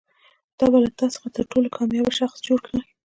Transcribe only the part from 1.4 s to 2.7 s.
ټولو کامیاب شخص جوړ